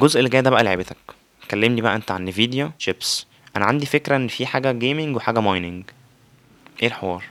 الجزء 0.00 0.18
اللي 0.18 0.30
جاي 0.30 0.42
ده 0.42 0.50
بقى 0.50 0.62
لعبتك. 0.64 0.96
كلمني 1.50 1.80
بقى 1.80 1.96
انت 1.96 2.10
عن 2.10 2.24
Nvidia 2.24 2.72
chips. 2.78 3.26
أنا 3.56 3.64
عندي 3.64 3.86
فكرة 3.86 4.16
ان 4.16 4.28
في 4.28 4.46
حاجة 4.46 4.72
gaming 4.72 5.16
وحاجة 5.16 5.40
mining 5.40 5.84
إيه 6.82 6.88
الحوار؟ 6.88 7.24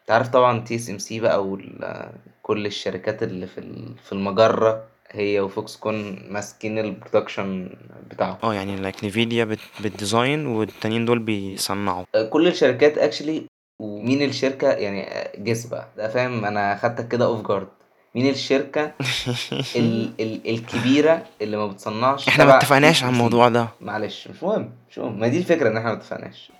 انت 0.00 0.10
عارف 0.10 0.28
طبعا 0.28 0.60
TSMC 0.60 1.20
بقى 1.20 1.44
وكل 1.46 2.66
الشركات 2.66 3.22
اللي 3.22 3.46
في 3.46 3.58
ال- 3.58 3.94
في 4.04 4.12
المجرة 4.12 4.84
هي 5.10 5.40
و 5.40 5.76
Foxconn 5.76 6.26
ماسكين 6.32 6.78
ال 6.78 6.86
production 6.86 7.70
بتاعهم. 8.10 8.36
آه 8.42 8.54
يعني 8.54 8.76
like 8.76 9.04
Nvidia 9.04 9.44
بت... 9.44 9.58
بت 9.84 10.00
design 10.00 10.46
والتانيين 10.46 11.04
دول 11.04 11.18
بيصنعوا. 11.18 12.04
كل 12.30 12.48
الشركات 12.48 12.98
actually 12.98 13.42
ومين 13.80 14.22
الشركة 14.22 14.68
يعني 14.68 15.28
guess 15.38 15.66
بقى. 15.66 15.88
ده 15.96 16.08
فاهم؟ 16.08 16.44
أنا 16.44 16.76
خدتك 16.76 17.08
كده 17.08 17.24
off 17.24 17.46
guard 17.48 17.68
مين 18.14 18.28
الشركة 18.30 18.92
ال 19.76 20.10
ال 20.20 20.50
الكبيرة 20.50 21.22
اللي 21.42 21.56
ما 21.56 21.66
بتصنعش 21.66 22.28
إحنا 22.28 22.44
ما 22.44 22.56
اتفقناش 22.56 23.02
على؟ 23.02 23.12
الموضوع 23.12 23.48
ده. 23.48 23.68
معلش 23.80 24.28
مش 24.28 24.42
مهم 24.42 24.70
مش 24.90 24.98
مهم. 24.98 25.20
ما 25.20 25.28
دي 25.28 25.38
الفكرة 25.38 25.68
إن 25.68 25.76
إحنا 25.76 25.90
ما 25.92 25.96
اتفقناش. 25.96 26.52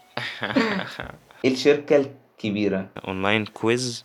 إيه 1.44 1.52
الشركة 1.52 1.96
الكبيرة؟ 2.36 2.88
online 3.08 3.44
quiz. 3.46 4.04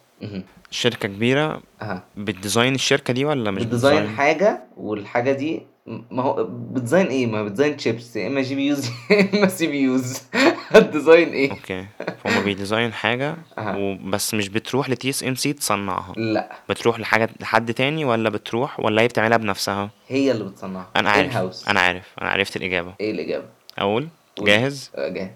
شركة 0.71 1.07
كبيرة. 1.07 1.61
أها. 1.81 2.03
بت 2.17 2.32
design 2.32 2.75
الشركة 2.75 3.13
دي 3.13 3.25
ولا 3.25 3.51
مش 3.51 3.63
بت 3.63 3.75
design 3.75 4.09
حاجة 4.09 4.63
والحاجة 4.77 5.31
دي 5.31 5.61
ما 6.11 6.23
هو 6.23 6.43
بت 6.49 6.64
design 6.64 7.07
إيه؟ 7.07 7.25
ما 7.27 7.43
بت 7.43 7.52
design 7.52 7.77
chips 7.77 8.15
يا 8.15 8.27
إما 8.27 8.41
GPUs 8.41 8.89
يا 9.11 9.29
إما 9.33 9.47
CPUs. 9.47 10.21
هت 10.69 10.84
design 10.84 11.29
إيه؟ 11.29 11.51
okay. 11.51 11.85
فهم 12.23 12.43
بي 12.43 12.56
design 12.56 12.93
حاجة. 12.93 13.35
وبس 13.57 14.33
مش 14.33 14.49
بتروح 14.49 14.89
ل 14.89 15.09
TSMC 15.09 15.53
تصنعها. 15.53 16.13
لا. 16.17 16.51
بتروح 16.69 16.99
لحاجة 16.99 17.29
لحد 17.39 17.73
تاني 17.73 18.05
ولا 18.05 18.29
بتروح 18.29 18.79
ولا 18.79 19.01
هي 19.01 19.07
بتعملها 19.07 19.37
بنفسها؟ 19.37 19.89
هي 20.07 20.31
اللي 20.31 20.43
بتصنعها. 20.43 20.89
أنا 20.95 21.09
عارف. 21.09 21.33
House 21.33 21.69
أنا 21.69 21.79
عارف. 21.79 22.13
أنا 22.21 22.29
عرفت 22.29 22.55
الإجابة. 22.55 22.93
إيه 22.99 23.11
الإجابة؟ 23.11 23.45
أقول؟ 23.77 24.07
قول. 24.37 24.47
جاهز؟ 24.47 24.91
آه، 24.95 25.07
جاهز. 25.09 25.29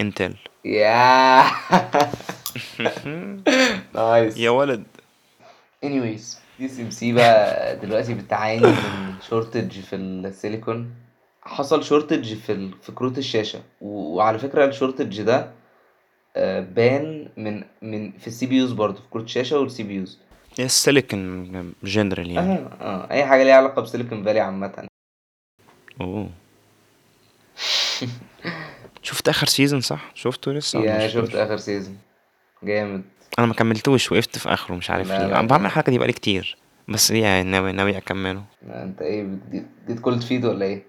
Intel 0.00 0.34
يا 0.64 1.42
nice 3.94 4.36
يا 4.36 4.50
ولد. 4.50 4.84
Anyways 5.84 6.36
TSMC 6.58 7.12
بقى 7.12 7.76
دلوقتي 7.76 8.14
بتعاني 8.14 8.66
من 8.66 9.14
shortage 9.28 9.80
في 9.80 9.96
السيليكون 9.96 10.94
حصل 11.50 11.84
shortage 11.84 12.34
في 12.34 12.52
ال... 12.52 12.70
في 12.82 12.92
كروت 12.92 13.18
الشاشة. 13.18 13.62
و... 13.80 13.88
وعلى 14.16 14.38
فكرة 14.38 14.64
ال 14.64 14.70
shortage 14.70 15.22
ده 15.22 15.50
آه، 16.36 16.60
بان 16.60 17.28
من 17.36 17.64
من 17.82 18.12
في 18.12 18.26
ال 18.26 18.46
CPUs 18.46 18.72
برضه 18.72 18.96
في 18.96 19.08
كروت 19.10 19.24
الشاشة 19.24 19.58
وال 19.58 19.82
CPUs 19.82 20.18
السيليكون 20.58 21.72
جنرال 21.82 22.30
يعني. 22.30 22.52
آه 22.52 22.70
آه 22.80 23.10
أي 23.10 23.24
حاجة 23.24 23.42
ليها 23.44 23.54
علاقة 23.54 23.82
ب 23.82 23.87
Silicon 23.87 24.24
Valley 24.24 24.40
عامة. 24.40 24.86
أوه. 26.00 26.30
شفت 29.02 29.28
آخر 29.28 29.46
season 29.46 29.80
صح؟ 29.80 30.10
شفته 30.14 30.52
لسه؟ 30.52 30.80
يا 30.80 31.08
شفت؟ 31.08 31.34
آخر 31.34 31.56
season 31.56 31.98
جامد. 32.62 33.02
أنا 33.38 33.46
ما 33.46 33.54
كملتوش 33.54 34.12
وقفت 34.12 34.38
في 34.38 34.48
آخره 34.48 34.74
مش 34.74 34.90
عارف 34.90 35.08
لا، 35.08 35.18
ليه. 35.18 35.26
لا، 35.26 35.40
أنا 35.40 35.48
بعمل. 35.48 35.66
الحركه 35.66 35.92
دي 35.92 35.98
بقالي 35.98 36.12
كتير 36.12 36.56
بس 36.88 37.12
ليه 37.12 37.42
ناوي 37.42 37.72
ناوي 37.72 37.96
أكمله. 37.96 38.44
أنت 38.62 39.02
إيه 39.02 39.38
get 39.88 40.00
cold 40.00 40.22
feet 40.22 40.44
ولا 40.44 40.64
إيه؟ 40.64 40.82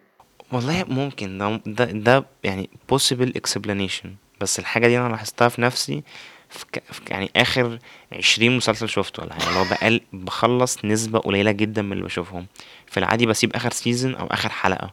والله 0.52 0.84
ممكن. 0.84 1.38
ده 1.38 1.62
ده, 1.66 1.86
ده 1.86 2.26
يعني 2.44 2.70
possible 2.94 3.32
explanation. 3.38 4.08
بس 4.42 4.60
الحاجة 4.60 4.88
دي 4.88 5.00
أنا 5.00 5.10
لاحظتها 5.10 5.50
في 5.50 5.62
نفسي 5.62 6.04
في. 6.50 6.66
في 6.92 7.02
يعني 7.08 7.32
آخر 7.36 7.80
عشرين 8.12 8.58
مسلسل 8.58 8.90
شفته 8.90 9.24
ولا 9.24 9.34
حاجة. 9.34 9.48
اللي 9.48 9.60
هو 9.60 9.64
بقال 9.64 10.02
بخلص 10.14 10.86
نسبة 10.86 11.20
قليلة 11.20 11.52
جدا 11.52 11.82
من 11.82 11.92
اللي 11.94 12.04
بشوفهم. 12.04 12.46
في 12.88 12.98
العادي 13.00 13.26
بسيب 13.26 13.56
آخر 13.56 13.72
season 13.72 14.16
أو 14.16 14.28
آخر 14.28 14.50
حلقة. 14.50 14.92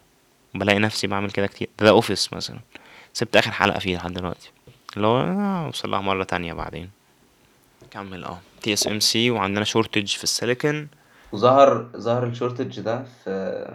بلاقي 0.54 0.78
نفسي 0.78 1.06
بعمل 1.06 1.30
كده 1.30 1.46
كتير. 1.46 1.68
The 1.78 1.90
Office 1.90 2.32
مثلا. 2.32 2.58
سبت 3.12 3.36
آخر 3.36 3.50
حلقة 3.50 3.78
فيه 3.78 3.96
لحد 3.96 4.12
دلوقتي. 4.12 4.50
اللي 4.96 5.06
هو 5.06 5.20
آه، 5.20 5.66
أوصل 5.66 5.90
لها 5.90 6.00
مرة 6.00 6.24
تانية 6.24 6.52
بعدين. 6.52 6.90
كمل. 7.90 8.24
آه. 8.24 8.38
TSMC 8.62 9.30
وعندنا 9.30 9.64
shortage 9.64 10.06
في 10.06 10.24
السيليكون 10.24 10.88
وظهر 11.32 11.86
ظهر 11.96 12.26
ال 12.26 12.32
shortage 12.32 12.80
ده 12.80 13.04
في 13.24 13.74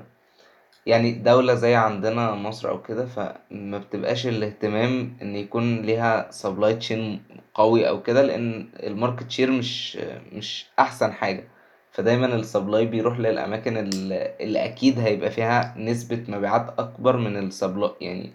يعني 0.86 1.12
دولة 1.12 1.54
زي 1.54 1.76
عندنا 1.76 2.32
مصر 2.36 2.70
أو 2.70 2.82
كده 2.82 3.06
فما 3.06 3.78
بتبقاش 3.78 4.28
الاهتمام 4.28 5.18
إن 5.22 5.36
يكون 5.36 5.82
ليها 5.82 6.32
supply 6.32 6.76
chain 6.76 7.24
قوي 7.54 7.90
أو 7.90 8.02
كده 8.02 8.22
لأن 8.22 8.68
ال 8.84 8.91
market 8.91 9.32
share 9.32 9.52
مش 9.52 9.98
مش 10.34 10.66
أحسن 10.80 11.12
حاجة. 11.14 11.48
فدايما 11.92 12.26
ال 12.26 12.34
supply 12.34 12.86
بيروح 12.86 13.20
للأماكن 13.20 13.78
اللي 13.78 14.66
أكيد 14.66 15.00
هيبقى 15.00 15.32
فيها 15.32 15.76
نسبة 15.78 16.24
مبيعات 16.28 16.74
أكبر 16.80 17.18
من 17.18 17.38
ال 17.38 17.46
supply 17.46 17.92
يعني 18.02 18.34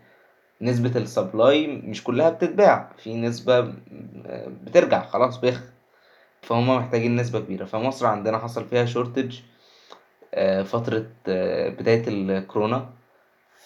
نسبة 0.62 0.92
ال 1.00 1.10
supply 1.10 1.66
مش 1.66 2.04
كلها 2.04 2.30
بتتباع 2.30 2.90
في 2.98 3.16
نسبة 3.16 3.72
بترجع 4.64 5.02
خلاص 5.06 5.36
بيخ. 5.40 5.62
فهم 6.42 6.76
محتاجين 6.76 7.16
نسبة 7.16 7.40
كبيرة. 7.40 7.64
فمصر 7.64 8.06
عندنا 8.06 8.38
حصل 8.38 8.64
فيها 8.64 8.84
shortage 8.84 9.38
فترة 10.64 11.06
آه، 11.28 11.68
بداية 11.68 12.04
الكورونا 12.08 12.90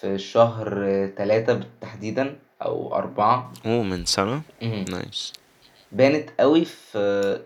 في 0.01 0.19
شهر 0.19 0.85
آه، 0.87 1.07
تلاتة 1.07 1.61
تحديدا 1.81 2.39
أو 2.63 2.95
أربعة. 2.95 3.53
أوه، 3.67 3.83
من 3.83 4.05
سنة؟ 4.05 4.43
مهم. 4.63 4.85
nice. 4.91 5.33
بانت 5.93 6.31
قوي 6.41 6.65
في 6.65 6.99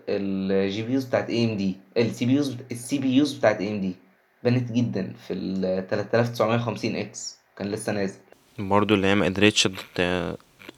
ال 0.09 0.81
GPUs 0.83 1.05
بتاعت 1.05 1.29
اي 1.29 1.45
ام 1.45 1.57
دي 1.57 1.77
السي 1.97 2.25
بي 2.25 2.33
يوز 2.33 2.57
السي 2.71 2.97
بي 2.97 3.15
يوز 3.15 3.33
بتاعت 3.33 3.61
AMD 3.61 3.95
بانت 4.43 4.71
جدا 4.71 5.13
في 5.27 5.33
ال 5.33 5.87
3950 5.87 6.95
X. 6.95 7.37
كان 7.57 7.67
لسه 7.67 7.93
نازل. 7.93 8.19
برضو 8.59 8.93
اللي 8.93 9.07
هي 9.07 9.15
ما 9.15 9.25
قدرتش 9.25 9.67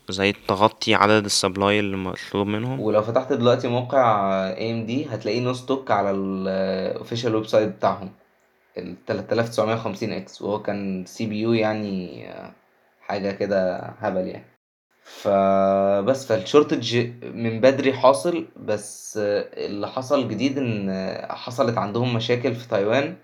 زي 0.09 0.33
تغطي 0.47 0.95
عدد 0.95 1.25
ال 1.25 1.33
supply 1.33 1.79
اللي 1.79 1.97
مطلوب 1.97 2.47
منهم. 2.47 2.79
ولو 2.79 3.01
فتحت 3.01 3.33
دلوقتي 3.33 3.67
موقع 3.67 4.29
AMD 4.57 5.05
هتلاقيه 5.05 5.39
no 5.41 5.53
stock 5.53 5.91
على 5.91 6.11
ال 6.11 7.35
official 7.35 7.45
website 7.45 7.69
بتاعهم. 7.69 8.09
ال 8.77 9.05
3950 9.05 10.13
X 10.13 10.41
وهو 10.41 10.61
كان 10.61 11.05
CPU 11.05 11.53
يعني 11.53 12.29
آه، 12.31 12.51
حاجة 13.01 13.31
كده 13.31 13.77
هبل 13.77 14.27
يعني. 14.27 14.45
فبس 15.03 16.25
فال 16.25 16.40
shortage 16.40 16.97
من 17.23 17.61
بدري 17.61 17.93
حاصل 17.93 18.47
بس 18.55 19.17
آه، 19.17 19.65
اللي 19.65 19.87
حصل 19.87 20.27
جديد 20.27 20.57
إن 20.57 20.89
آه، 20.89 21.33
حصلت 21.35 21.77
عندهم 21.77 22.13
مشاكل 22.15 22.55
في 22.55 22.67
تايوان 22.67 23.15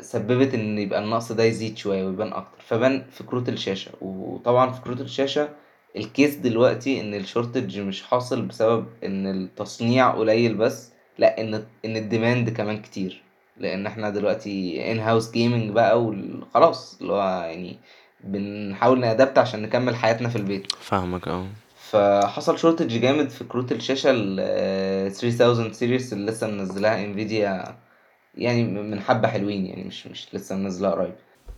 سببت 0.00 0.54
إن 0.54 0.78
يبقى 0.78 1.00
النقص 1.04 1.32
ده 1.32 1.44
يزيد 1.44 1.76
شوية 1.78 2.04
ويبان 2.04 2.32
أكتر. 2.32 2.60
فبان 2.60 3.04
في 3.10 3.24
كروت 3.24 3.48
الشاشة. 3.48 3.92
وطبعا 4.00 4.70
في 4.72 4.80
كروت 4.80 5.00
الشاشة 5.00 5.48
ال 5.96 6.04
case 6.04 6.34
دلوقتي 6.36 7.00
إن 7.00 7.14
ال 7.14 7.21
shortage 7.21 7.80
مش 7.80 8.02
حاصل 8.02 8.42
بسبب 8.42 8.86
إن 9.04 9.26
التصنيع 9.26 10.10
قليل 10.10 10.54
بس 10.54 10.92
لا 11.18 11.40
إن 11.40 11.54
إن 11.84 11.96
ال 11.96 12.04
demand 12.04 12.50
كمان 12.50 12.82
كتير. 12.82 13.22
لأن 13.60 13.86
إحنا 13.86 14.10
دلوقتي 14.10 14.92
in-house 14.92 15.30
gaming 15.30 15.70
بقى 15.70 16.02
وخلاص 16.02 16.98
اللي 17.00 17.12
هو 17.12 17.42
يعني 17.50 17.78
بنحاول 18.24 19.00
ن 19.00 19.06
adapt 19.06 19.38
عشان 19.38 19.62
نكمل 19.62 19.96
حياتنا 19.96 20.28
في 20.28 20.36
البيت. 20.36 20.72
فاهمك 20.80 21.28
آه. 21.28 21.46
فحصل 21.90 22.58
shortage 22.58 23.00
جامد 23.00 23.30
في 23.30 23.44
كروت 23.44 23.72
الشاشة 23.72 24.10
ال 24.14 25.12
3000 25.12 25.74
series 25.76 26.12
اللي 26.12 26.30
لسه 26.30 26.46
منزلها 26.46 27.04
Nvidia 27.04 27.76
يعني 28.34 28.64
من 28.64 29.00
حبة 29.00 29.28
حلوين 29.28 29.66
يعني 29.66 29.84
مش 29.84 30.06
مش 30.06 30.26
لسه 30.32 30.56
منزلها 30.56 30.90
قريب. 30.90 31.14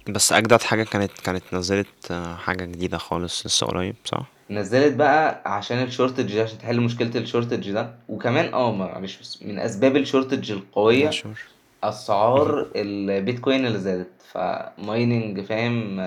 بس 0.08 0.32
أجدد 0.32 0.62
حاجة 0.62 0.82
كانت 0.82 1.12
كانت 1.24 1.42
نزلت 1.52 2.10
آه، 2.10 2.34
حاجة 2.34 2.64
جديدة 2.64 2.98
خالص 2.98 3.46
لسه 3.46 3.66
قريب 3.66 3.96
صح؟ 4.04 4.26
نزلت 4.50 4.94
بقى 4.94 5.42
عشان 5.46 5.82
ال 5.82 5.88
shortage 5.88 6.34
ده 6.36 6.42
عشان 6.42 6.58
تحل 6.58 6.80
مشكلة 6.80 7.10
ال 7.14 7.20
shortage 7.20 7.70
ده. 7.72 7.94
وكمان 8.08 8.54
آه 8.54 8.72
معلش 8.72 9.38
من 9.42 9.58
أسباب 9.58 9.96
ال 9.96 10.03
shortage 10.03 10.52
القوية 10.52 11.10
شور 11.10 11.38
اسعار 11.82 12.66
البيتكوين 12.76 13.66
اللي 13.66 13.78
زادت 13.78 14.08
ف 14.32 14.48
mining 14.48 15.40
فاهم؟ 15.40 16.00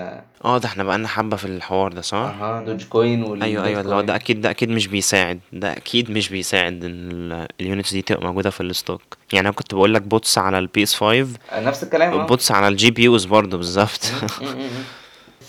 آه 0.44 0.58
ده 0.58 0.66
إحنا 0.68 0.84
بقالنا 0.84 1.08
حبة 1.08 1.36
في 1.36 1.44
الحوار 1.44 1.92
ده 1.92 2.00
صح؟ 2.00 2.16
أها 2.16 2.62
Dogecoin 2.64 3.42
أيوه 3.42 3.64
أيوه 3.64 3.80
اللي 3.80 3.94
هو 3.94 4.00
ده 4.00 4.14
أكيد 4.16 4.40
ده 4.40 4.50
أكيد 4.50 4.68
مش 4.70 4.86
بيساعد 4.86 5.40
ده 5.52 5.72
أكيد 5.72 6.10
مش 6.10 6.28
بيساعد 6.28 6.84
إن 6.84 7.10
ال- 7.12 7.48
ال 7.60 7.65
units 7.65 7.92
دي 7.92 8.02
تبقى 8.02 8.22
موجودة 8.22 8.50
في 8.50 8.60
ال 8.62 8.68
stock. 8.68 9.02
يعني 9.32 9.48
أنا 9.48 9.56
كنت 9.56 9.74
بقول 9.74 9.94
لك 9.94 10.02
bots 10.02 10.38
على 10.38 10.58
ال 10.58 10.82
PS 10.82 10.94
5 10.94 11.26
نفس 11.54 11.82
الكلام 11.82 12.12
آه. 12.12 12.26
bots 12.26 12.52
على 12.52 12.68
ال 12.68 12.90
GPUs 12.90 13.24
برضه 13.24 13.56
بالظبط. 13.56 14.12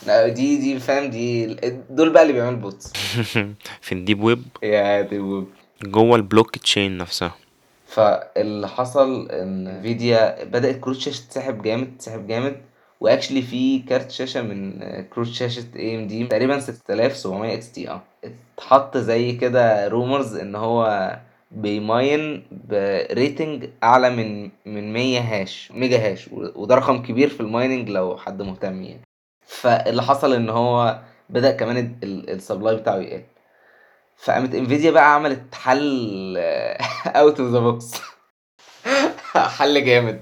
لا، 0.07 0.27
دي 0.27 0.57
دي 0.57 0.79
فاهم؟ 0.79 1.09
دي 1.09 1.55
دول 1.89 2.09
بقى 2.09 2.21
اللي 2.23 2.33
بيعملوا 2.33 2.59
bots. 2.59 2.93
في 3.81 3.91
ال 3.91 3.98
deep 3.98 4.23
web؟ 4.23 4.43
يا 4.63 5.01
دي 5.01 5.17
جوه 5.83 6.15
البلوك 6.15 6.57
تشين 6.57 6.97
نفسها. 6.97 7.35
فاللي 7.93 8.67
حصل 8.67 9.29
إن 9.31 9.81
Nvidia 9.81 10.43
بدأت 10.43 10.75
كروت 10.79 10.97
شاشة 10.97 11.27
تسحب 11.29 11.61
جامد 11.61 11.97
تسحب 11.97 12.27
جامد. 12.27 12.55
و 12.99 13.04
actually 13.04 13.41
في 13.41 13.79
كارت 13.79 14.11
شاشة 14.11 14.41
من 14.41 14.79
كروت 15.03 15.27
شاشة 15.27 15.63
AMD 15.75 16.27
تقريبا 16.27 16.59
6700 16.59 17.53
XT 17.53 17.89
آه. 17.89 18.01
اتحط 18.57 18.97
زي 18.97 19.31
كده 19.31 19.87
rumors 19.87 20.35
إن 20.35 20.55
هو 20.55 21.11
بي 21.51 21.82
mine 21.82 22.43
ب 22.69 22.83
rating 22.83 23.69
أعلى 23.83 24.09
من 24.09 24.49
من 24.65 24.93
100 24.93 25.19
hash 25.19 25.71
mega 25.71 26.11
hash 26.11 26.29
وده 26.33 26.75
رقم 26.75 27.01
كبير 27.03 27.29
في 27.29 27.39
ال 27.39 27.46
mining 27.46 27.89
لو 27.89 28.17
حد 28.17 28.41
مهتم 28.41 28.83
يعني. 28.83 29.01
فاللي 29.45 30.01
حصل 30.03 30.33
إن 30.33 30.49
هو 30.49 30.99
بدأ 31.29 31.51
كمان 31.51 31.95
ال 32.03 32.13
supply 32.13 32.75
بتاعه 32.75 32.97
يقل. 32.97 33.23
فقامت 34.17 34.55
Nvidia 34.55 34.91
بقى 34.91 35.13
عملت 35.15 35.55
حل 35.55 36.37
out 37.07 37.39
of 37.39 37.49
the 37.51 37.59
box 37.59 37.91
حل 39.35 39.85
جامد. 39.85 40.21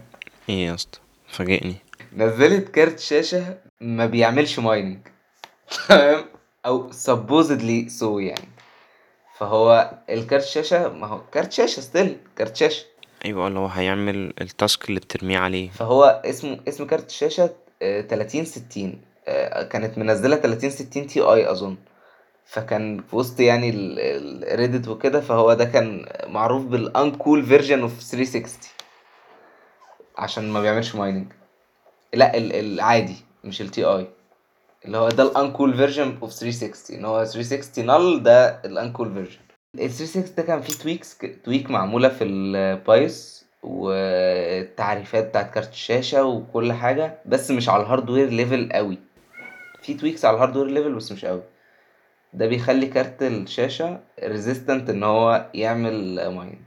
إيه 0.50 0.68
يا 0.68 0.76
اسطى؟ 0.76 1.00
فاجئني. 1.28 1.76
نزلت 2.14 2.70
كارت 2.70 3.00
شاشة 3.00 3.58
ما 3.82 4.06
بيعملش 4.06 4.60
mining 4.60 5.00
تمام 5.90 6.26
أو 6.66 6.92
supposedly 6.92 7.88
so 7.88 8.20
يعني. 8.20 8.48
فهو 9.38 9.92
الكارت 10.10 10.44
شاشة 10.44 10.90
ما 10.90 11.08
هو 11.08 11.22
كارت 11.32 11.52
شاشة 11.52 11.80
still 11.80 12.18
كارت 12.36 12.56
شاشة. 12.56 12.86
أيوه 13.26 13.48
اللي 13.48 13.60
هو 13.60 13.66
هيعمل 13.68 14.34
ال 14.42 14.51
task 14.51 14.90
اللي 14.90 15.00
بترميه 15.00 15.38
عليه. 15.38 15.70
فهو 15.70 16.22
اسمه 16.26 16.60
اسم 16.68 16.86
كارت 16.86 17.10
الشاشة 17.10 17.50
آه، 17.82 18.02
3060 18.02 19.02
آه، 19.28 19.64
كانت 19.64 19.98
منزلة 19.98 20.36
3060 20.36 21.08
تي 21.08 21.22
اي 21.22 21.52
أظن. 21.52 21.76
فكان 22.46 23.02
في 23.10 23.16
وسط 23.16 23.40
يعني 23.40 23.70
الريدت 23.74 24.88
وكده 24.88 25.22
فهو 25.22 25.54
ده 25.54 25.66
كان 25.66 26.06
معروف 26.28 26.66
بالانكول 26.66 27.46
فيرجن 27.46 27.82
اوف 27.82 28.00
360 28.00 28.70
عشان 30.18 30.50
ما 30.52 30.62
بيعملش 30.62 30.96
مايننج 30.96 31.28
لا 32.14 32.38
ال- 32.38 32.54
العادي 32.54 33.16
مش 33.44 33.62
التي 33.62 33.84
اي 33.84 34.08
اللي 34.86 34.98
هو 34.98 35.10
ده 35.10 35.24
الانكول 35.24 35.74
فيرجن 35.78 36.18
اوف 36.22 36.32
360 36.32 36.98
إن 36.98 37.06
هو 37.06 37.26
360 37.26 37.86
نل 37.86 38.24
ده 38.24 38.48
الانكول 38.66 39.14
فيرجن 39.14 39.40
ال 39.76 39.90
360 39.92 40.36
ده 40.38 40.44
كان 40.44 40.62
فيه 40.62 40.74
تويكس 40.74 41.18
tweak 41.46 41.70
معمولة 41.72 42.10
في 42.10 42.24
ال 42.24 42.48
BIOS 42.48 43.46
والتعريفات 43.64 45.28
بتاعت 45.28 45.54
كارت 45.54 45.72
الشاشة 45.72 46.24
وكل 46.24 46.74
حاجة 46.74 47.18
بس 47.26 47.52
مش 47.52 47.70
على 47.70 47.84
ال 47.84 47.89
hardware 47.89 48.30
level 48.30 48.70
قوي. 48.74 48.98
في 49.84 49.94
tweaks 49.94 50.26
على 50.26 50.36
ال 50.36 50.39
hardware 50.39 50.68
level 50.68 50.94
بس 50.96 51.12
مش 51.12 51.26
قوي. 51.26 51.42
ده 52.34 52.48
بيخلي 52.48 52.86
كارت 52.86 53.24
الشاشة 53.24 54.00
resistant 54.24 54.90
إن 54.90 55.04
هو 55.04 55.46
يعمل 55.54 56.28
mine 56.30 56.62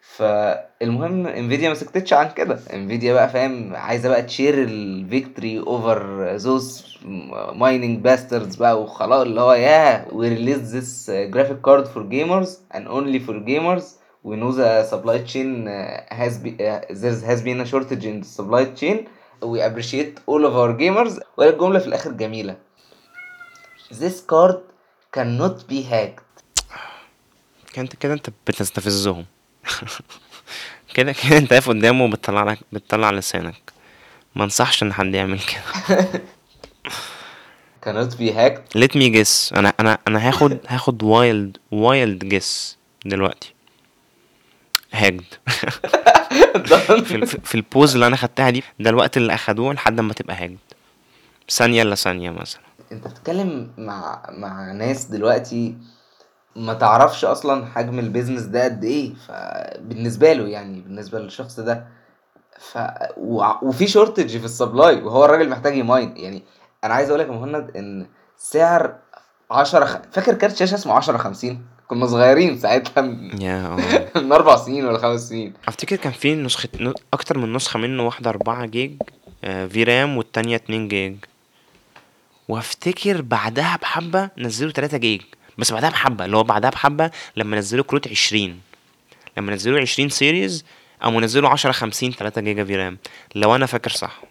فالمهم 0.00 1.26
Nvidia 1.26 1.68
ما 1.68 1.74
سكتتش 1.74 2.12
عن 2.12 2.30
كده. 2.30 2.58
Nvidia 2.72 3.12
بقى 3.14 3.28
فاهم 3.28 3.76
عايزة 3.76 4.08
بقى 4.08 4.22
ت 4.22 4.27
share 4.27 4.54
ال 4.62 4.74
victory 4.74 5.58
over 5.58 6.36
those 6.36 6.96
mining 7.52 7.98
bastards 8.00 8.56
بقى 8.56 8.82
وخلاص 8.82 9.20
اللي 9.22 9.40
هو 9.40 9.52
yeah 9.52 10.06
we 10.12 10.28
release 10.28 10.76
this 10.76 11.10
graphic 11.10 11.60
card 11.60 11.86
for 11.86 12.02
gamers 12.02 12.58
and 12.74 12.86
only 12.88 13.18
for 13.28 13.34
gamers. 13.48 13.84
We 14.26 14.36
know 14.36 14.52
the 14.52 14.84
supply 14.92 15.18
chain 15.32 15.68
uh, 15.68 16.14
has 16.20 16.38
be, 16.44 16.50
uh, 16.52 16.80
there 17.02 17.20
has 17.30 17.40
been 17.48 17.60
a 17.60 17.66
shortage 17.72 18.04
in 18.10 18.16
the 18.22 18.28
supply 18.38 18.64
chain. 18.80 18.96
We 19.42 19.60
appreciate 19.60 20.12
all 20.26 20.44
of 20.46 20.54
our 20.56 20.72
gamers. 20.78 21.20
وهي 21.36 21.48
الجملة 21.48 21.78
في 21.78 21.86
الآخر 21.86 22.12
جميلة. 22.12 22.56
This 23.92 24.20
card 24.32 24.56
cannot 25.16 25.70
be 25.72 25.82
hacked. 25.92 26.42
كانت 27.72 27.96
كده 27.96 28.12
انت 28.14 28.30
بتستفزهم. 28.46 29.24
كده 30.94 31.12
كده 31.12 31.38
انت 31.38 31.52
واقف 31.52 31.68
قدامه 31.68 32.04
وبتطلع 32.04 32.42
لك 32.42 32.58
بتطلع 32.72 33.10
لسانك. 33.10 33.72
ما 34.34 34.44
انصحش 34.44 34.82
ان 34.82 34.92
حد 34.92 35.14
يعمل 35.14 35.40
كده. 35.40 36.08
Cannot 37.84 38.12
be 38.14 38.30
hacked. 38.32 38.78
Let 38.78 38.92
me 38.96 39.08
guess. 39.14 39.56
أنا 39.56 39.72
أنا 39.80 39.98
أنا 40.08 40.28
هاخد 40.28 40.58
هاخد 40.68 41.02
wild 41.02 41.56
wild 41.70 42.34
guess 42.34 42.76
دلوقتي. 43.06 43.54
hacked 44.92 45.24
في, 47.04 47.14
ال- 47.14 47.26
في 47.26 47.54
ال 47.54 47.61
pause 47.61 47.94
اللي 47.94 48.06
أنا 48.06 48.16
خدتها 48.16 48.50
دي 48.50 48.62
ده 48.80 48.90
الوقت 48.90 49.16
اللي 49.16 49.34
أخدوه 49.34 49.74
لحد 49.74 50.00
ما 50.00 50.12
تبقى 50.12 50.36
hacked 50.36 50.58
ثانية 51.50 51.82
إلا 51.82 51.94
ثانية 51.94 52.30
مثلا. 52.30 52.60
انت 52.92 53.08
بتتكلم 53.08 53.70
مع 53.78 54.22
مع 54.30 54.72
ناس 54.72 55.04
دلوقتي 55.04 55.74
ما 56.56 56.74
تعرفش 56.74 57.24
أصلا 57.24 57.66
حجم 57.66 57.98
ال 57.98 58.03
business 58.03 58.42
ده 58.42 58.64
قد 58.64 58.84
إيه 58.84 59.14
فبالنسبة 59.14 60.32
له 60.32 60.48
يعني 60.48 60.80
بالنسبة 60.80 61.18
للشخص 61.18 61.60
ده. 61.60 61.86
ف 62.58 62.78
وع- 63.16 63.60
وفي 63.62 63.86
shortage 63.86 64.38
في 64.38 64.44
ال 64.44 64.52
supply 64.52 65.02
وهو 65.02 65.24
الراجل 65.24 65.48
محتاج 65.48 65.76
ي 65.76 65.83
mine. 65.83 66.16
يعني 66.16 66.42
أنا 66.84 66.94
عايز 66.94 67.08
أقول 67.08 67.20
لك 67.20 67.26
يا 67.26 67.32
مهند 67.32 67.76
إن 67.76 68.06
سعر 68.36 68.94
10 69.50 69.84
خ... 69.84 69.96
فاكر 70.12 70.34
كارت 70.34 70.56
شاشة 70.56 70.74
اسمه 70.74 70.92
10 70.94 71.16
50 71.18 71.66
كنا 71.88 72.06
صغيرين 72.06 72.58
ساعتها. 72.58 73.00
من 73.00 73.42
يا 73.42 73.66
آه 74.16 74.18
من 74.18 74.32
أربع 74.32 74.56
سنين 74.56 74.84
ولا 74.86 74.98
خمس 74.98 75.28
سنين. 75.28 75.52
أفتكر 75.68 75.96
كان 75.96 76.12
في 76.12 76.34
نسخة 76.34 76.68
ن- 76.80 76.94
أكتر 77.12 77.38
من 77.38 77.52
نسخة 77.52 77.78
منه 77.78 78.06
واحدة 78.06 78.30
أربعة 78.30 78.66
gig 78.66 79.02
آه، 79.44 79.66
ف 79.66 79.84
RAM 79.84 80.16
والتانية 80.16 80.56
اتنين 80.56 80.88
جيج. 80.88 81.16
وافتكر 82.48 83.22
بعدها 83.22 83.76
بحبة 83.76 84.30
نزلوا 84.38 84.72
تلاتة 84.72 84.98
جيج. 84.98 85.22
بس 85.58 85.72
بعدها 85.72 85.90
بحبة 85.90 86.24
اللي 86.24 86.36
هو 86.36 86.42
بعدها 86.42 86.70
بحبة 86.70 87.10
لما 87.36 87.56
نزلوا 87.56 87.84
كروت 87.84 88.08
عشرين. 88.08 88.60
لما 89.36 89.54
نزلوا 89.54 89.80
عشرين 89.80 90.08
series 90.08 90.64
قاموا 91.02 91.20
نزلوا 91.20 91.48
عشرة 91.48 91.72
خمسين 91.72 92.16
تلاتة 92.16 92.40
جيجا 92.40 92.64
ف 92.64 92.76
RAM. 92.76 92.98
لو 93.34 93.54
أنا 93.54 93.66
فاكر 93.66 93.90
صح. 93.90 94.22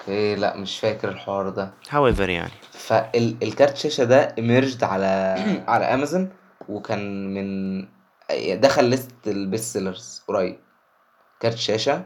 Okay 0.00 0.34
لا 0.34 0.56
مش 0.56 0.78
فاكر 0.78 1.08
الحوار 1.08 1.48
ده. 1.48 1.74
However 1.90 2.20
يعني. 2.20 2.52
فالكارت 2.72 3.76
شاشة 3.76 4.04
ده 4.04 4.34
emerged 4.38 4.82
على 4.82 5.36
على 5.68 5.84
امازون 5.84 6.30
وكان 6.68 7.34
من 7.34 7.88
دخل 8.60 8.84
list 8.84 9.10
ال 9.26 9.35
best 9.35 9.72
sellers 9.72 10.22
قريب. 10.28 10.58
كارت 11.40 11.56
شاشة 11.58 12.04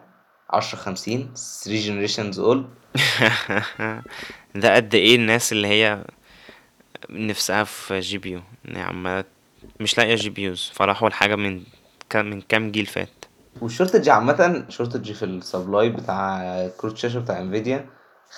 عشرة 0.50 0.78
خمسين 0.78 1.34
3 1.64 2.06
generations 2.06 2.37
old. 2.37 2.86
ده 4.54 4.75
قد 4.76 4.94
إيه 4.94 5.16
الناس 5.16 5.52
اللي 5.52 5.69
هي 5.69 6.04
نفسها 7.10 7.64
في 7.64 8.00
GPU 8.00 8.41
يعني 8.64 8.82
عمالة 8.82 9.25
مش 9.81 9.98
لاقية 9.98 10.14
GPUs 10.14 10.70
فراحوا 10.75 11.08
لحاجة 11.08 11.37
من 11.37 11.62
كام 12.10 12.31
من 12.31 12.40
كام 12.40 12.70
جيل 12.70 12.87
فات. 12.87 13.25
وال 13.61 13.70
shortage 13.70 14.08
عامة 14.08 14.66
shortage 14.69 15.12
في 15.12 15.25
ال 15.25 15.34
supply 15.34 15.88
بتاع 15.90 16.69
كروت 16.76 16.96
شاشة 16.96 17.20
بتاع 17.20 17.40
Nvidia 17.41 17.87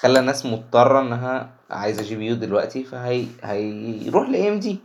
خلى 0.00 0.20
الناس 0.20 0.46
مضطرة 0.46 1.00
إنها 1.00 1.50
عايزة 1.70 2.02
GPU 2.02 2.34
دلوقتي 2.34 2.84
فهي 2.84 3.26
هيروح 3.42 4.28
ل 4.28 4.36
AMD 4.36 4.80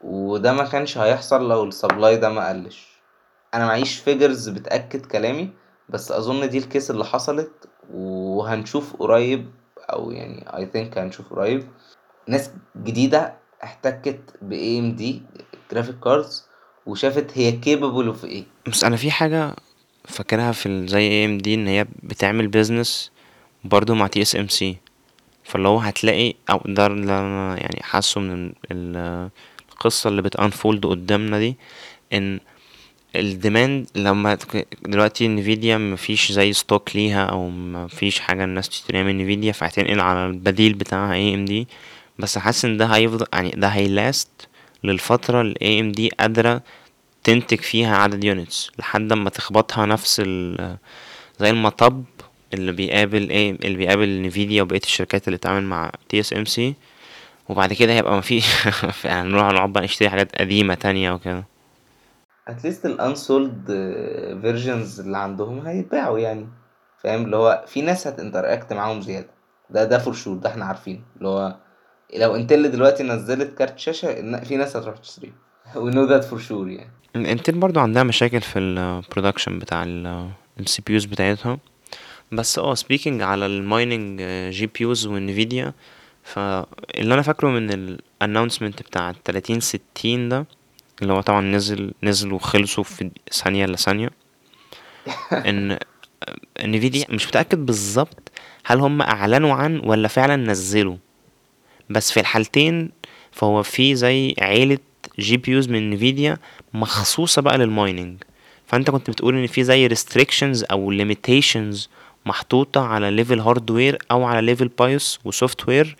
وده 0.00 0.52
ما 0.52 0.64
كانش 0.64 0.98
هيحصل 0.98 1.48
لو 1.48 1.64
ال 1.64 1.71
supply 1.71 2.16
ده 2.16 2.28
ما 2.28 2.48
قلش. 2.48 2.88
أنا 3.54 3.66
معيش 3.66 3.98
figures 3.98 4.48
بتأكد 4.48 5.06
كلامي 5.06 5.50
بس 5.88 6.12
أظن 6.12 6.48
دي 6.48 6.58
ال 6.58 6.64
case 6.64 6.90
اللي 6.90 7.04
حصلت 7.04 7.68
وهنشوف 7.92 8.96
قريب 8.96 9.50
أو 9.80 10.10
يعني 10.10 10.56
I 10.56 10.66
think 10.66 10.98
هنشوف 10.98 11.32
قريب. 11.32 11.68
ناس 12.28 12.50
جديدة 12.76 13.34
احتكت 13.64 14.20
ب 14.42 14.52
AMD 14.54 15.02
graphic 15.72 16.00
cards 16.00 16.46
وشافت 16.86 17.38
هي 17.38 17.52
capable 17.52 18.06
of 18.06 18.24
إيه. 18.24 18.44
بس 18.68 18.84
أنا 18.84 18.96
في 18.96 19.10
حاجة 19.10 19.54
فاكرها 20.04 20.52
في 20.52 20.86
زي 20.86 20.98
AMD 21.08 21.54
إن 21.54 21.66
هي 21.66 21.86
بتعمل 22.02 22.48
business 22.48 23.10
برضو 23.64 23.94
مع 23.94 24.06
TSMC 24.06 24.76
فاللي 25.44 25.68
هو 25.68 25.78
هتلاقي 25.78 26.34
أو 26.50 26.60
ده 26.66 26.86
اللي 26.86 27.12
يعني 27.60 27.82
حاسه 27.82 28.20
من 28.20 28.52
ال- 28.72 29.30
القصة 29.72 30.08
اللي 30.08 30.22
بت 30.22 30.38
unfold 30.38 30.86
قدامنا 30.86 31.38
دي 31.38 31.56
إن 32.12 32.40
ال 33.16 33.26
demand 33.26 33.86
لما 33.94 34.38
دلوقتي 34.82 35.26
Nvidia 35.26 35.78
مفيش 35.78 36.32
زي 36.32 36.52
stock 36.52 36.96
ليها 36.96 37.24
أو 37.24 37.48
مفيش 37.50 38.20
حاجة 38.20 38.44
الناس 38.44 38.68
تشتريها 38.68 39.02
من 39.02 39.20
Nvidia 39.20 39.52
فهتنقل 39.52 40.00
على 40.00 40.26
البديل 40.26 40.74
بتاعها 40.74 41.14
AMD 41.14 41.68
بس 42.18 42.38
حاسس 42.38 42.64
إن 42.64 42.76
ده 42.76 42.86
هيفضل 42.86 43.26
يعني 43.32 43.50
ده 43.50 43.68
هي 43.68 43.88
last 43.88 44.28
للفترة 44.84 45.40
اللي 45.40 45.54
AMD 45.62 46.08
قادرة 46.08 46.62
تنتج 47.24 47.60
فيها 47.60 47.96
عدد 47.96 48.24
units 48.24 48.70
لحد 48.78 49.12
ما 49.12 49.30
تخبطها 49.30 49.86
نفس 49.86 50.22
ال 50.24 50.76
زي 51.40 51.50
المطب 51.50 52.04
اللي 52.54 52.72
بيقابل 52.72 53.30
إيه 53.30 53.50
اللي 53.50 53.76
بيقابل 53.76 54.08
Nvidia 54.08 54.62
وبقية 54.62 54.80
الشركات 54.84 55.28
اللي 55.28 55.36
بتتعامل 55.36 55.62
مع 55.64 55.90
TSMC 56.08 56.74
وبعد 57.48 57.72
كده 57.72 57.92
هيبقى 57.92 58.18
مفيش 58.18 58.46
يعني 59.04 59.28
نروح 59.28 59.46
نقعد 59.52 59.72
بقى 59.72 59.84
نشتري 59.84 60.10
حاجات 60.10 60.36
قديمة 60.36 60.74
تانية 60.74 61.12
وكده. 61.12 61.53
at 62.48 62.59
least 62.59 62.86
ال 62.86 62.97
unsold 62.97 63.66
versions 64.42 65.00
اللي 65.00 65.18
عندهم 65.18 65.66
هيتباعوا 65.66 66.18
يعني. 66.18 66.48
فاهم؟ 67.02 67.24
اللي 67.24 67.36
هو 67.36 67.64
في 67.66 67.82
ناس 67.82 68.06
هت 68.06 68.19
interact 68.19 68.72
معاهم 68.72 69.00
زيادة. 69.00 69.30
ده 69.70 69.84
ده 69.84 69.98
for 69.98 70.12
sure 70.12 70.36
ده 70.36 70.50
إحنا 70.50 70.64
عارفينه 70.64 71.00
اللي 71.16 71.28
هو 71.28 71.56
لو 72.16 72.36
Intel 72.36 72.70
دلوقتي 72.70 73.02
نزلت 73.02 73.58
كارت 73.58 73.78
شاشة 73.78 74.40
في 74.40 74.56
ناس 74.56 74.76
هتروح 74.76 74.98
تشتريه. 74.98 75.32
We 75.84 75.90
know 75.92 76.08
that 76.10 76.24
for 76.30 76.48
sure 76.48 76.50
يعني. 76.66 76.92
Intel 77.32 77.52
برضو 77.52 77.80
عندها 77.80 78.02
مشاكل 78.02 78.40
في 78.40 78.58
ال 78.58 78.67
production 78.67 79.58
بتاع 79.58 79.82
ال 80.60 80.82
CPUs 80.86 81.04
بتاعتها. 81.04 81.58
بس 82.32 82.58
آه 82.58 82.74
speaking 82.74 83.22
على 83.22 83.46
ال 83.46 84.22
mining 84.50 84.66
GPUs 84.66 84.72
و 84.80 85.06
Nvidia 85.06 85.72
فاللي 86.22 87.14
أنا 87.14 87.22
فاكره 87.22 87.48
من 87.48 87.70
ال 87.72 87.81
announcement 87.81 88.82
بتاع 88.82 89.10
التلاتين 89.10 89.60
ستين 89.60 90.28
ده 90.28 90.46
اللي 91.02 91.12
هو 91.12 91.20
طبعا 91.20 91.40
نزل 91.40 91.92
نزل 92.02 92.32
وخلصوا 92.32 92.84
في 92.84 93.10
ثانية 93.32 93.64
إلا 93.64 93.76
ثانية. 93.76 94.10
إن 95.32 95.78
Nvidia 96.64 97.06
مش 97.10 97.26
متأكد 97.26 97.66
بالظبط 97.66 98.32
هل 98.64 98.80
هم 98.80 99.02
أعلنوا 99.02 99.54
عن 99.54 99.80
ولا 99.84 100.08
فعلا 100.08 100.36
نزلوا. 100.36 100.96
بس 101.90 102.12
في 102.12 102.20
الحالتين 102.20 102.90
فهو 103.32 103.62
في 103.62 103.94
زي 103.94 104.34
عيلة 104.40 104.78
GPUs 105.18 105.68
من 105.68 105.92
Nvidia 105.92 106.36
مخصوصة 106.74 107.42
بقى 107.42 107.58
لل 107.58 107.72
mining. 107.72 108.22
فأنت 108.66 108.90
كنت 108.90 109.10
بتقول 109.10 109.36
إن 109.36 109.46
في 109.46 109.64
زي 109.64 109.88
restrictions 109.88 110.64
أو 110.70 110.98
limitations 110.98 111.88
محطوطة 112.26 112.80
على 112.80 113.10
level 113.10 113.40
hardware 113.40 113.98
أو 114.10 114.24
على 114.24 114.46
level 114.46 114.68
BIOS 114.68 115.20
و 115.24 115.68
software 115.68 115.96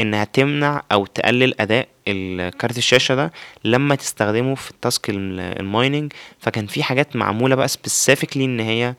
إنها 0.00 0.24
تمنع 0.24 0.82
أو 0.92 1.06
تقلل 1.06 1.60
أداء 1.60 1.88
الكارت 2.08 2.78
الشاشة 2.78 3.14
ده 3.14 3.32
لما 3.64 3.94
تستخدمه 3.94 4.54
في 4.54 4.70
ال 4.70 4.78
task 4.78 5.10
ال 5.10 5.25
mining 5.25 6.12
فكان 6.38 6.66
في 6.66 6.82
حاجات 6.82 7.16
معمولة 7.16 7.54
بقى 7.54 7.68
specifically 7.68 8.36
إن 8.36 8.60
هي 8.60 8.94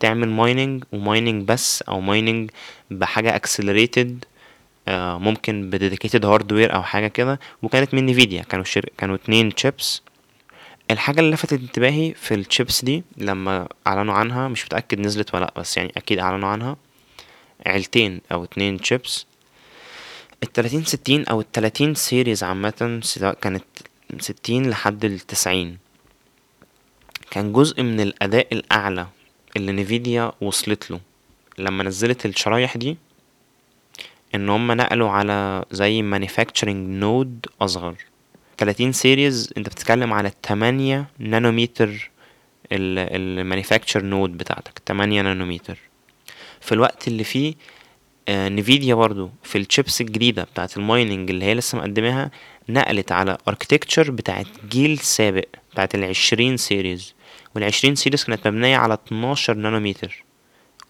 تعمل 0.00 0.28
mining 0.28 0.84
و 0.92 1.00
mining 1.00 1.48
بس 1.48 1.82
أو 1.82 2.00
mining 2.00 2.50
بحاجة 2.90 3.38
accelerated 3.46 4.08
آه، 4.88 5.18
ممكن 5.18 5.70
ب 5.70 5.75
dedicated 5.75 6.24
hardware 6.24 6.74
أو 6.74 6.82
حاجة 6.82 7.06
كده. 7.08 7.40
وكانت 7.62 7.94
من 7.94 8.06
Nvidia 8.06 8.42
كانوا 8.42 8.64
شر... 8.64 8.84
كانوا 8.98 9.14
اتنين 9.14 9.52
chips. 9.52 10.00
الحاجة 10.90 11.20
اللي 11.20 11.30
لفتت 11.30 11.52
انتباهي 11.52 12.14
في 12.14 12.34
الشيبس 12.34 12.84
دي 12.84 13.04
لما 13.16 13.68
أعلنوا 13.86 14.14
عنها 14.14 14.48
مش 14.48 14.64
متأكد 14.64 15.00
نزلت 15.00 15.34
ولا 15.34 15.44
لأ 15.44 15.52
بس 15.56 15.76
يعني 15.76 15.92
أكيد 15.96 16.18
أعلنوا 16.18 16.48
عنها. 16.48 16.76
عيلتين 17.66 18.20
أو 18.32 18.44
اتنين 18.44 18.78
شيبس 20.44 20.48
التلاتين 20.48 20.84
ستين 20.84 21.26
أو 21.26 21.40
التلاتين 21.40 21.94
series 21.94 22.44
عامة 22.44 23.00
سواء 23.02 23.34
كانت 23.34 23.64
ستين 24.20 24.70
لحد 24.70 25.04
التسعين 25.04 25.78
كان 27.30 27.52
جزء 27.52 27.82
من 27.82 28.00
الأداء 28.00 28.46
الأعلى 28.52 29.06
اللي 29.56 29.72
Nvidia 29.72 30.32
وصلت 30.40 30.90
له. 30.90 31.00
لما 31.58 31.84
نزلت 31.84 32.26
الشرايح 32.26 32.76
دي 32.76 32.96
إن 34.34 34.48
هم 34.48 34.72
نقلوا 34.72 35.10
على 35.10 35.64
زي 35.70 36.02
manufacturing 36.02 36.68
node 36.68 37.46
أصغر. 37.60 37.94
30 38.58 38.92
series 38.92 39.52
أنت 39.56 39.66
بتتكلم 39.68 40.12
على 40.12 40.32
8 40.46 41.06
نانومتر 41.18 42.10
ال 42.72 42.83
manufacture 42.83 44.02
node 44.02 44.38
بتاعتك 44.38 44.82
8 44.88 45.22
نانومتر 45.22 45.78
في 46.60 46.72
الوقت 46.72 47.08
اللي 47.08 47.24
فيه 47.24 47.54
Nvidia 48.30 48.94
برضو 48.94 49.30
في 49.42 49.58
الشيبس 49.58 50.00
الجديدة 50.00 50.42
بتاعت 50.44 50.76
ال 50.76 50.84
mining 50.84 51.30
اللي 51.30 51.44
هي 51.44 51.54
لسه 51.54 51.78
مقدماها 51.78 52.30
نقلت 52.68 53.12
على 53.12 53.38
architecture 53.48 54.10
بتاعت 54.10 54.46
جيل 54.70 54.98
سابق 54.98 55.44
بتاعت 55.72 55.94
العشرين 55.94 56.56
series 56.56 57.14
والعشرين 57.54 57.94
series 57.94 58.24
كانت 58.24 58.48
مبنية 58.48 58.76
على 58.76 58.94
12 58.94 59.54
نانومتر 59.54 60.24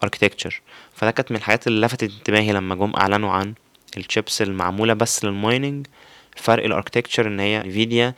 architecture 0.03 0.61
فده 0.93 1.11
كانت 1.11 1.31
من 1.31 1.37
الحاجات 1.37 1.67
اللي 1.67 1.85
لفتت 1.85 2.11
انتباهي 2.17 2.51
لما 2.51 2.75
جم 2.75 2.93
أعلنوا 2.97 3.31
عن 3.31 3.53
الشيبس 3.97 4.41
المعمولة 4.41 4.93
بس 4.93 5.25
لل 5.25 5.39
mining. 5.39 5.87
فرق 6.35 6.65
ال 6.65 6.70
architecture 6.70 7.27
إن 7.27 7.39
هي 7.39 7.59
Nvidia 7.59 8.15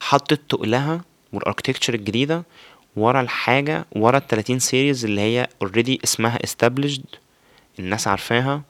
حطت 0.00 0.40
تقلها 0.48 1.04
وال 1.32 1.41
architecture 1.41 1.94
الجديدة 1.94 2.44
ورا 2.96 3.20
الحاجة 3.20 3.86
ورا 3.92 4.18
التلاتين 4.18 4.58
series 4.58 5.04
اللي 5.04 5.20
هي 5.20 5.48
already 5.62 6.00
اسمها 6.04 6.38
established. 6.46 7.23
الناس 7.78 8.08
عارفاها 8.08 8.62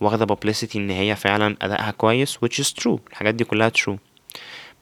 واخدة 0.00 0.34
publicity 0.34 0.76
إن 0.76 0.90
هي 0.90 1.16
فعلا 1.16 1.56
أدائها 1.62 1.90
كويس 1.90 2.36
which 2.36 2.62
is 2.64 2.82
true. 2.82 2.98
الحاجات 3.10 3.34
دي 3.34 3.44
كلها 3.44 3.72
true. 3.78 3.96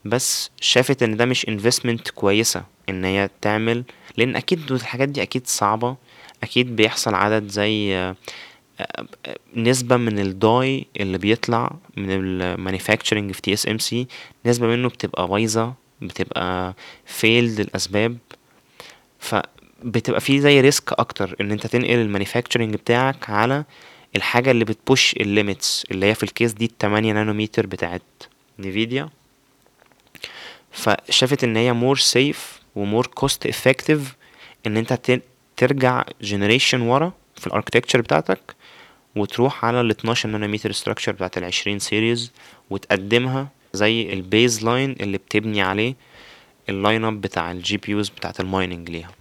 بس 0.05 0.51
شافت 0.61 1.03
إن 1.03 1.17
ده 1.17 1.25
مش 1.25 1.45
investment 1.45 2.11
كويسة 2.15 2.63
إن 2.89 3.05
هي 3.05 3.29
تعمل 3.41 3.83
لأن 4.17 4.35
أكيد 4.35 4.71
الحاجات 4.71 5.09
دي 5.09 5.21
أكيد 5.21 5.47
صعبة. 5.47 5.95
أكيد 6.43 6.75
بيحصل 6.75 7.15
عدد 7.15 7.47
زي 7.47 7.95
آه، 7.95 8.15
آه، 8.79 9.05
نسبة 9.55 9.97
من 9.97 10.19
ال 10.19 10.36
die 10.36 10.85
اللي 10.99 11.17
بيطلع 11.17 11.75
من 11.97 12.11
ال 12.11 12.20
manufacturing 12.20 13.31
في 13.31 13.41
TSMC 13.41 14.07
نسبة 14.45 14.67
منه 14.67 14.89
بتبقى 14.89 15.27
بايظة 15.27 15.73
بتبقى 16.01 16.73
failed 17.05 17.59
لأسباب. 17.59 18.17
فبتبقى 19.83 20.21
في 20.21 20.39
زي 20.41 20.61
risk 20.61 20.93
أكتر 20.93 21.35
إن 21.41 21.51
أنت 21.51 21.67
تنقل 21.67 21.95
ال 21.99 22.04
manufacturing 22.04 22.73
بتاعك 22.73 23.29
على 23.29 23.63
الحاجة 24.15 24.51
اللي 24.51 24.65
بت 24.65 24.81
push 24.81 25.13
ال 25.13 25.23
limits 25.23 25.85
اللي 25.91 26.05
هي 26.05 26.15
في 26.15 26.23
ال 26.23 26.29
case 26.29 26.51
دي 26.53 26.65
التمانية 26.65 27.13
نانومتر 27.13 27.65
بتاعت 27.67 28.01
Nvidia 28.59 29.09
فشافت 30.71 31.43
إن 31.43 31.57
هي 31.57 31.73
more 31.73 31.97
safe 31.97 32.59
و 32.75 32.81
more 32.81 33.07
cost 33.07 33.45
effective 33.45 34.15
إن 34.67 34.77
أنت 34.77 35.19
ترجع 35.57 36.03
generation 36.21 36.81
ورا 36.81 37.11
في 37.35 37.47
ال 37.47 37.51
architecture 37.51 38.01
بتاعتك 38.01 38.55
وتروح 39.15 39.65
على 39.65 39.81
ال 39.81 39.89
12 39.89 40.29
نانومتر 40.29 40.71
structure 40.71 41.11
بتاعت 41.11 41.37
ال 41.37 41.43
20 41.43 41.79
series 41.79 42.31
وتقدمها 42.69 43.47
زي 43.73 44.13
ال 44.13 44.65
baseline 44.65 44.95
اللي 45.01 45.17
بتبني 45.17 45.61
عليه 45.61 45.95
ال 46.69 47.05
lineup 47.05 47.21
بتاع 47.21 47.51
ال 47.51 47.77
GPUs 47.77 48.09
بتاعت 48.09 48.39
ال 48.39 48.46
mining 48.46 48.89
ليها. 48.89 49.11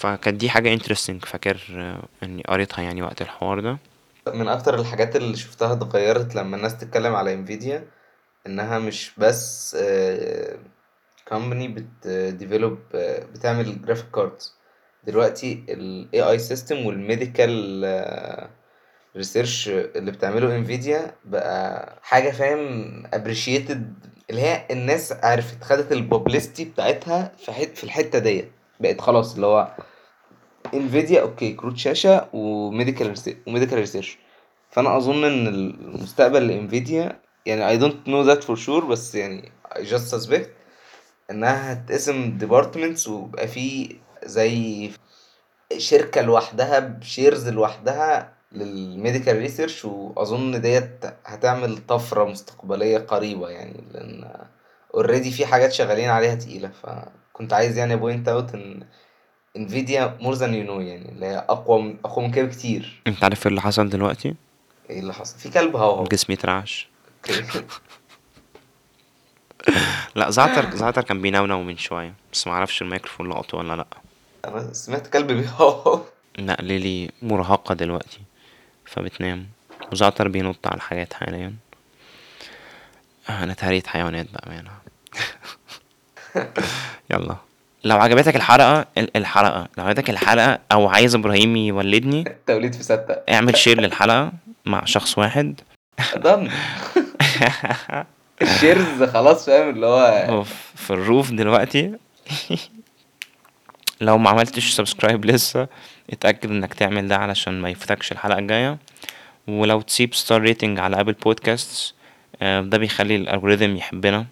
فكانت 0.00 0.40
دي 0.40 0.50
حاجة 0.50 0.76
interesting 0.78 1.26
فاكر 1.26 1.60
آه، 1.70 2.02
إني 2.22 2.42
قريتها 2.48 2.82
يعني 2.82 3.02
وقت 3.02 3.22
الحوار 3.22 3.60
ده. 3.60 3.78
من 4.34 4.48
أكتر 4.48 4.74
الحاجات 4.74 5.16
اللي 5.16 5.36
شفتها 5.36 5.72
اتغيرت 5.72 6.34
لما 6.34 6.56
الناس 6.56 6.76
تتكلم 6.78 7.14
على 7.14 7.34
Nvidia 7.34 7.84
إنها 8.46 8.78
مش 8.78 9.12
بس 9.18 9.76
company 11.28 11.68
بت 11.68 12.08
develop 12.08 12.78
بتعمل 13.34 13.82
graphic 13.82 14.10
cards 14.14 14.54
دلوقتي 15.04 15.64
ال 15.68 16.08
AI 16.14 16.40
system 16.58 16.72
وال 16.86 17.08
medical 17.08 17.84
research 19.16 19.68
اللي 19.68 20.10
بتعمله 20.10 20.56
Nvidia 20.56 21.14
بقى 21.24 21.92
حاجة 22.02 22.30
فاهم 22.30 23.02
appreciated. 23.14 23.78
اللي 24.30 24.40
هي 24.42 24.66
الناس 24.70 25.12
عرفت 25.22 25.64
خدت 25.64 25.92
ال 25.92 25.99
publicity 25.99 26.64
بتاعتها 26.64 27.32
في 27.38 27.66
في 27.74 27.84
الحتة 27.84 28.18
ديت. 28.18 28.50
بقت 28.80 29.00
خلاص 29.00 29.34
اللي 29.34 29.46
هو 29.46 29.74
Nvidia 30.74 31.20
أوكي 31.22 31.52
كروت 31.52 31.76
شاشة 31.76 32.28
و 32.32 32.42
medical 32.42 33.14
و 33.46 33.50
medical 33.50 33.78
research 33.78 34.18
فأنا 34.70 34.96
أظن 34.96 35.24
إن 35.24 35.46
المستقبل 35.48 36.48
ل 36.48 36.58
Nvidia 36.58 37.20
يعني 37.46 37.78
I 37.78 37.82
don't 37.82 38.08
know 38.08 38.30
that 38.34 38.44
for 38.46 38.56
sure 38.66 38.84
بس 38.84 39.14
يعني 39.14 39.52
I 39.74 39.78
just 39.78 40.14
suspect 40.14 40.48
إنها 41.30 41.72
هتقسم 41.72 42.38
departments 42.38 43.08
ويبقى 43.08 43.48
في 43.48 43.96
زي 44.24 44.90
شركة 45.78 46.20
لوحدها 46.22 46.78
ب 46.78 46.88
shares 46.88 47.48
لوحدها 47.48 48.32
لل 48.52 48.71
medical 48.71 49.38
research 49.38 49.84
وأظن 49.84 50.60
ديت 50.60 51.04
هتعمل 51.26 51.78
طفرة 51.88 52.24
مستقبلية 52.24 52.98
قريبة 52.98 53.48
يعني 53.48 53.84
لأن 53.92 54.32
already 54.94 55.30
في 55.30 55.46
حاجات 55.46 55.72
شغالين 55.72 56.08
عليها 56.08 56.34
تقيلة. 56.34 56.70
فكنت 56.82 57.52
عايز 57.52 57.78
يعني 57.78 57.96
point 57.96 58.28
out 58.28 58.54
إن 58.54 58.82
Nvidia 59.56 60.16
more 60.20 60.34
than 60.34 60.54
you 60.54 60.64
know 60.64 60.80
يعني 60.80 61.08
اللي 61.08 61.26
هي 61.26 61.38
أقوى 61.48 61.82
من 61.82 61.96
أقوى 62.04 62.24
من 62.26 62.32
كده 62.32 62.44
بكتير. 62.44 63.02
أنت 63.06 63.24
عارف 63.24 63.46
إيه 63.46 63.50
اللي 63.50 63.60
حصل 63.60 63.88
دلوقتي؟ 63.88 64.34
إيه 64.90 65.00
اللي 65.00 65.14
حصل؟ 65.14 65.38
في 65.38 65.48
كلب 65.50 65.76
هوهو 65.76 66.04
جسمي 66.04 66.36
اترعش. 66.36 66.88
لا 70.14 70.30
زعتر 70.30 70.76
زعتر 70.76 71.02
كان 71.02 71.22
بينونو 71.22 71.62
من 71.62 71.76
شوية 71.76 72.14
بس 72.32 72.46
معرفش 72.46 72.82
الميكروفون 72.82 73.28
لقطه 73.28 73.58
ولا 73.58 73.76
لأ. 73.76 73.86
أنا 74.44 74.72
سمعت 74.72 75.06
كلب 75.06 75.32
بيهوهو 75.32 76.00
لا 76.38 76.56
ليلي 76.60 77.10
مراهقة 77.22 77.74
دلوقتي 77.74 78.20
فبتنام. 78.84 79.46
وزعتر 79.92 80.28
بينط 80.28 80.66
على 80.66 80.76
الحاجات 80.76 81.12
حاليا. 81.12 81.54
أنا 83.28 83.54
تهريت 83.54 83.86
حيوانات 83.86 84.26
بأمانة. 84.32 84.70
يلا. 87.10 87.36
لو 87.84 87.96
عجبتك 87.98 88.36
الحلقة 88.36 88.86
ال- 88.98 89.16
الحلقة 89.16 89.68
لو 89.78 89.84
عجبتك 89.84 90.10
الحلقة 90.10 90.58
أو 90.72 90.88
عايز 90.88 91.14
إبراهيم 91.14 91.56
يولدني 91.56 92.24
توليد 92.46 92.74
في 92.74 92.82
ستة. 92.82 93.14
اعمل 93.34 93.56
share 93.56 93.80
للحلقة 93.80 94.32
مع 94.66 94.84
شخص 94.84 95.18
واحد. 95.18 95.60
ضن. 96.18 96.50
ال 98.42 98.51
shares 98.51 99.02
خلاص 99.02 99.46
فاهم؟ 99.46 99.68
اللي 99.70 99.86
هو 99.86 100.42
في 100.74 100.90
ال 100.90 100.98
roof 100.98 101.30
دلوقتي. 101.30 101.92
لو 104.00 104.18
ما 104.18 104.30
عملتش 104.30 104.70
subscribe 104.70 105.24
لسه 105.24 105.68
اتأكد 106.10 106.50
إنك 106.50 106.74
تعمل 106.74 107.08
ده 107.08 107.16
علشان 107.16 107.60
ما 107.60 107.70
يفوتكش 107.70 108.12
الحلقة 108.12 108.38
الجاية. 108.38 108.78
ولو 109.48 109.80
تسيب 109.80 110.14
star 110.14 110.40
rating 110.40 110.78
على 110.80 111.00
Apple 111.00 111.12
Podcast 111.12 111.94
ده 112.42 112.78
بيخلي 112.78 113.16
ال 113.16 113.22
algorithm 113.22 113.76
يحبنا. 113.76 114.26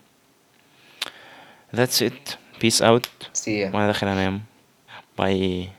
That's 1.77 2.03
it. 2.03 2.37
peace 2.64 2.82
out 2.82 3.28
سي 3.34 3.64
وانا 3.64 3.88
داخل 3.88 4.08
انام 4.08 4.42
باي 5.18 5.70